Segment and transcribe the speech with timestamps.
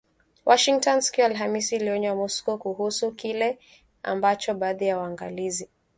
[0.45, 3.59] Washington siku ya Alhamis iliionya Moscow kuhusu kile
[4.03, 5.69] ambacho baadhi ya waangalizi